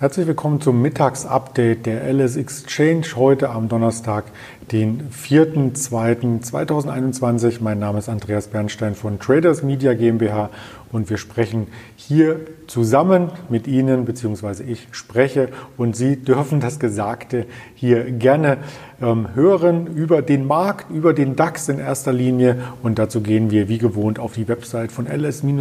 Herzlich 0.00 0.28
willkommen 0.28 0.60
zum 0.60 0.80
Mittagsupdate 0.80 1.84
der 1.84 2.04
LS 2.12 2.36
Exchange 2.36 3.04
heute 3.16 3.50
am 3.50 3.68
Donnerstag, 3.68 4.26
den 4.70 5.10
4.2.2021. 5.10 7.56
Mein 7.62 7.80
Name 7.80 7.98
ist 7.98 8.08
Andreas 8.08 8.46
Bernstein 8.46 8.94
von 8.94 9.18
Traders 9.18 9.64
Media 9.64 9.94
GmbH 9.94 10.50
und 10.92 11.10
wir 11.10 11.16
sprechen 11.16 11.68
hier 11.96 12.40
zusammen 12.66 13.30
mit 13.48 13.66
Ihnen, 13.66 14.04
beziehungsweise 14.04 14.62
ich 14.62 14.88
spreche 14.90 15.48
und 15.76 15.96
Sie 15.96 16.16
dürfen 16.16 16.60
das 16.60 16.78
Gesagte 16.78 17.46
hier 17.74 18.10
gerne 18.10 18.58
ähm, 19.00 19.28
hören 19.34 19.86
über 19.86 20.22
den 20.22 20.46
Markt, 20.46 20.90
über 20.90 21.14
den 21.14 21.36
DAX 21.36 21.68
in 21.68 21.78
erster 21.78 22.12
Linie. 22.12 22.56
Und 22.82 22.98
dazu 22.98 23.20
gehen 23.20 23.50
wir 23.50 23.68
wie 23.68 23.78
gewohnt 23.78 24.18
auf 24.18 24.34
die 24.34 24.48
Website 24.48 24.92
von 24.92 25.06
ls-x.de, 25.06 25.52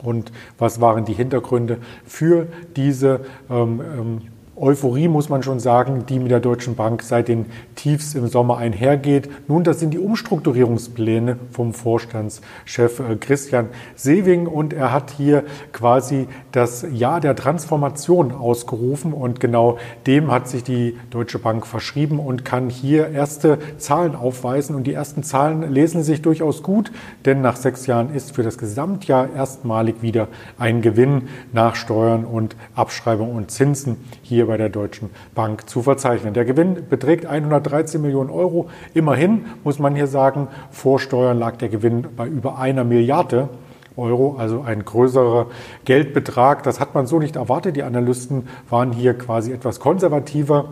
und 0.02 0.32
was 0.58 0.80
waren 0.80 1.06
die 1.06 1.14
Hintergründe 1.14 1.78
für 2.06 2.48
diese 2.76 3.22
ähm, 3.50 3.82
ähm, 3.82 4.22
Euphorie, 4.60 5.08
muss 5.08 5.30
man 5.30 5.42
schon 5.42 5.60
sagen, 5.60 6.06
die 6.08 6.20
mit 6.20 6.32
der 6.32 6.42
Deutschen 6.42 6.76
Bank 6.76 7.02
seit 7.02 7.30
den 7.30 7.46
Tiefs 7.76 8.14
im 8.14 8.28
Sommer 8.28 8.58
einhergeht. 8.58 9.30
Nun, 9.48 9.64
das 9.64 9.80
sind 9.80 9.94
die 9.94 10.00
Umstrukturierungspläne 10.00 11.38
vom 11.52 11.74
Vorstandschef 11.74 13.00
äh, 13.00 13.16
Christian 13.16 13.70
Sewing. 13.96 14.48
Und 14.48 14.74
er 14.74 14.92
hat 14.92 15.12
hier 15.12 15.44
quasi 15.72 16.28
das 16.52 16.86
Jahr 16.92 17.22
der 17.22 17.38
Transformation 17.38 18.34
ausgerufen. 18.34 19.14
Und 19.14 19.40
genau 19.40 19.78
dem 20.06 20.30
hat 20.30 20.50
sich 20.50 20.64
die 20.64 20.98
Deutsche 21.10 21.40
Bank 21.40 21.66
verschrieben 21.66 22.20
und 22.20 22.44
kann 22.44 22.70
hier 22.70 23.10
erste 23.10 23.60
Zahlen 23.78 24.14
aufweisen. 24.14 24.76
Und 24.76 24.86
die 24.86 24.94
ersten 24.94 25.24
Zahlen 25.24 25.72
lesen 25.72 26.04
sich 26.04 26.22
durchaus 26.22 26.64
gut, 26.64 26.92
denn 27.24 27.40
nach 27.42 27.56
sechs 27.56 27.88
Jahren 27.88 28.14
ist 28.14 28.36
für 28.36 28.44
das 28.44 28.58
Gesamtjahr 28.58 29.30
erstmalig 29.34 30.02
wieder 30.02 30.28
ein 30.58 30.82
Gewinn 30.82 31.30
nach 31.54 31.76
Steuern 31.76 32.26
und 32.26 32.58
Abschreibung 32.76 33.34
und 33.34 33.52
Zinsen 33.52 33.96
hier 34.22 34.49
bei 34.50 34.58
der 34.58 34.70
Deutschen 34.70 35.12
Bank 35.36 35.70
zu 35.70 35.84
verzeichnen. 35.84 36.34
Der 36.34 36.44
Gewinn 36.44 36.90
beträgt 36.90 37.28
113 37.28 38.02
Millionen 38.02 38.32
Euro. 38.32 38.68
Immerhin 38.96 39.46
muss 39.64 39.78
man 39.78 39.96
hier 39.96 40.08
sagen, 40.08 40.48
vor 40.72 41.00
Steuern 41.00 41.38
lag 41.38 41.58
der 41.58 41.70
Gewinn 41.70 42.08
bei 42.18 42.28
über 42.28 42.58
einer 42.58 42.84
Milliarde. 42.84 43.48
Euro, 43.96 44.38
also 44.40 44.62
ein 44.62 44.86
größerer 44.86 45.48
Geldbetrag. 45.86 46.64
Das 46.64 46.80
hat 46.80 46.96
man 46.96 47.06
so 47.06 47.20
nicht 47.20 47.36
erwartet. 47.36 47.76
Die 47.76 47.84
Analysten 47.84 48.48
waren 48.70 48.92
hier 48.92 49.14
quasi 49.14 49.52
etwas 49.52 49.80
konservativer. 49.80 50.70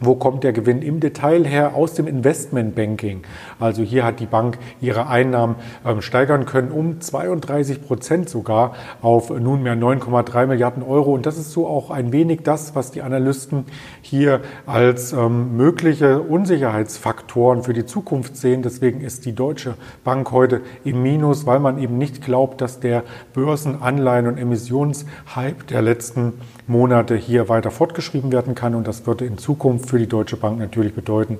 Wo 0.00 0.14
kommt 0.14 0.44
der 0.44 0.52
Gewinn 0.52 0.80
im 0.80 1.00
Detail 1.00 1.44
her? 1.44 1.74
Aus 1.74 1.94
dem 1.94 2.06
Investmentbanking. 2.06 3.22
Also 3.58 3.82
hier 3.82 4.04
hat 4.04 4.20
die 4.20 4.26
Bank 4.26 4.56
ihre 4.80 5.08
Einnahmen 5.08 5.56
ähm, 5.84 6.02
steigern 6.02 6.46
können 6.46 6.70
um 6.70 7.00
32 7.00 7.84
Prozent 7.84 8.28
sogar 8.28 8.74
auf 9.02 9.30
nunmehr 9.30 9.74
9,3 9.74 10.46
Milliarden 10.46 10.84
Euro. 10.84 11.14
Und 11.14 11.26
das 11.26 11.36
ist 11.36 11.50
so 11.50 11.66
auch 11.66 11.90
ein 11.90 12.12
wenig 12.12 12.42
das, 12.44 12.76
was 12.76 12.92
die 12.92 13.02
Analysten 13.02 13.64
hier 14.00 14.40
als 14.66 15.12
ähm, 15.12 15.56
mögliche 15.56 16.20
Unsicherheitsfaktoren 16.20 17.64
für 17.64 17.72
die 17.72 17.84
Zukunft 17.84 18.36
sehen. 18.36 18.62
Deswegen 18.62 19.00
ist 19.00 19.26
die 19.26 19.34
Deutsche 19.34 19.74
Bank 20.04 20.30
heute 20.30 20.60
im 20.84 21.02
Minus, 21.02 21.44
weil 21.44 21.58
man 21.58 21.76
eben 21.78 21.98
nicht 21.98 22.22
glaubt, 22.22 22.60
dass 22.60 22.78
der 22.78 23.02
Börsenanleihen- 23.34 24.28
und 24.28 24.38
Emissionshype 24.38 25.64
der 25.68 25.82
letzten 25.82 26.34
Monate 26.68 27.16
hier 27.16 27.48
weiter 27.48 27.72
fortgeschrieben 27.72 28.30
werden 28.30 28.54
kann. 28.54 28.76
Und 28.76 28.86
das 28.86 29.04
würde 29.04 29.24
in 29.24 29.38
Zukunft 29.38 29.87
für 29.88 29.98
die 29.98 30.06
Deutsche 30.06 30.36
Bank 30.36 30.58
natürlich 30.58 30.94
bedeuten, 30.94 31.38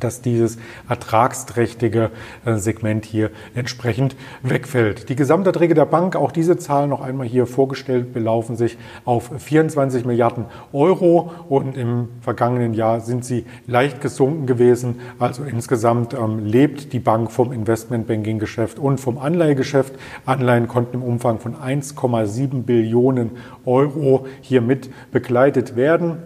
dass 0.00 0.20
dieses 0.20 0.58
ertragsträchtige 0.88 2.10
äh, 2.44 2.56
Segment 2.56 3.04
hier 3.04 3.30
entsprechend 3.54 4.16
wegfällt. 4.42 5.08
Die 5.08 5.16
Gesamterträge 5.16 5.74
der 5.74 5.86
Bank, 5.86 6.16
auch 6.16 6.32
diese 6.32 6.56
Zahlen 6.58 6.90
noch 6.90 7.00
einmal 7.00 7.26
hier 7.26 7.46
vorgestellt, 7.46 8.12
belaufen 8.12 8.56
sich 8.56 8.76
auf 9.04 9.30
24 9.38 10.04
Milliarden 10.04 10.46
Euro 10.72 11.32
und 11.48 11.76
im 11.76 12.08
vergangenen 12.20 12.74
Jahr 12.74 13.00
sind 13.00 13.24
sie 13.24 13.46
leicht 13.66 14.00
gesunken 14.00 14.46
gewesen. 14.46 15.00
Also 15.18 15.44
insgesamt 15.44 16.14
ähm, 16.14 16.44
lebt 16.44 16.92
die 16.92 17.00
Bank 17.00 17.30
vom 17.30 17.52
Investmentbanking-Geschäft 17.52 18.78
und 18.78 18.98
vom 18.98 19.18
Anleihegeschäft. 19.18 19.94
Anleihen 20.26 20.68
konnten 20.68 20.96
im 20.96 21.02
Umfang 21.02 21.38
von 21.38 21.56
1,7 21.56 22.62
Billionen 22.62 23.30
Euro 23.64 24.26
hier 24.42 24.60
mit 24.60 24.90
begleitet 25.12 25.76
werden 25.76 26.18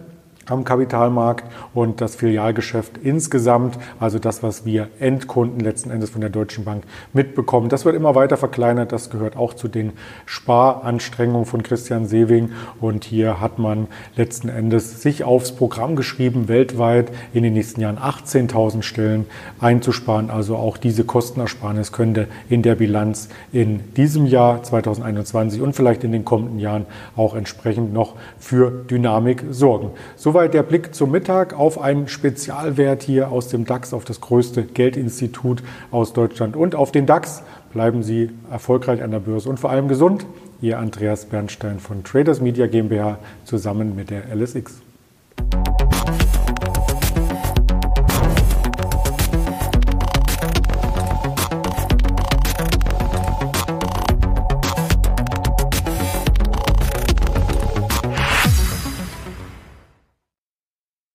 am 0.51 0.63
Kapitalmarkt 0.63 1.45
und 1.73 2.01
das 2.01 2.15
Filialgeschäft 2.15 2.97
insgesamt, 2.97 3.77
also 3.99 4.19
das, 4.19 4.43
was 4.43 4.65
wir 4.65 4.87
Endkunden 4.99 5.59
letzten 5.59 5.91
Endes 5.91 6.09
von 6.09 6.21
der 6.21 6.29
Deutschen 6.29 6.63
Bank 6.65 6.83
mitbekommen, 7.13 7.69
das 7.69 7.85
wird 7.85 7.95
immer 7.95 8.15
weiter 8.15 8.37
verkleinert. 8.37 8.91
Das 8.91 9.09
gehört 9.09 9.35
auch 9.35 9.53
zu 9.53 9.67
den 9.67 9.93
Sparanstrengungen 10.25 11.45
von 11.45 11.63
Christian 11.63 12.05
Sewing. 12.05 12.51
Und 12.79 13.03
hier 13.03 13.39
hat 13.39 13.59
man 13.59 13.87
letzten 14.15 14.49
Endes 14.49 15.01
sich 15.01 15.23
aufs 15.23 15.51
Programm 15.51 15.95
geschrieben, 15.95 16.47
weltweit 16.47 17.11
in 17.33 17.43
den 17.43 17.53
nächsten 17.53 17.81
Jahren 17.81 17.97
18.000 17.97 18.81
Stellen 18.81 19.25
einzusparen. 19.59 20.29
Also 20.29 20.55
auch 20.55 20.77
diese 20.77 21.03
Kostenersparnis 21.03 21.91
könnte 21.91 22.27
in 22.49 22.61
der 22.61 22.75
Bilanz 22.75 23.29
in 23.51 23.93
diesem 23.93 24.25
Jahr 24.25 24.63
2021 24.63 25.61
und 25.61 25.75
vielleicht 25.75 26.03
in 26.03 26.11
den 26.11 26.25
kommenden 26.25 26.59
Jahren 26.59 26.85
auch 27.15 27.35
entsprechend 27.35 27.93
noch 27.93 28.15
für 28.39 28.71
Dynamik 28.71 29.43
sorgen. 29.51 29.91
Soweit 30.15 30.38
Soweit 30.39 30.53
der 30.53 30.63
Blick 30.63 30.95
zum 30.95 31.11
Mittag 31.11 31.53
auf 31.53 31.81
einen 31.81 32.07
Spezialwert 32.07 33.03
hier 33.03 33.29
aus 33.29 33.49
dem 33.49 33.65
DAX, 33.65 33.93
auf 33.93 34.05
das 34.05 34.21
größte 34.21 34.63
Geldinstitut 34.63 35.61
aus 35.91 36.13
Deutschland 36.13 36.55
und 36.55 36.75
auf 36.75 36.93
den 36.93 37.05
DAX. 37.05 37.43
Bleiben 37.73 38.03
Sie 38.03 38.29
erfolgreich 38.49 39.03
an 39.03 39.11
der 39.11 39.19
Börse 39.19 39.49
und 39.49 39.59
vor 39.59 39.69
allem 39.69 39.89
gesund. 39.89 40.25
Ihr 40.61 40.79
Andreas 40.79 41.25
Bernstein 41.25 41.81
von 41.81 42.05
Traders 42.05 42.39
Media 42.39 42.67
GmbH 42.67 43.19
zusammen 43.43 43.97
mit 43.97 44.11
der 44.11 44.33
LSX. 44.33 44.75